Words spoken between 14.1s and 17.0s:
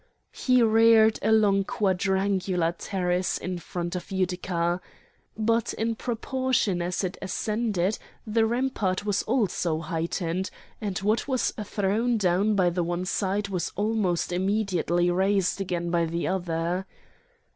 immediately raised again by the other.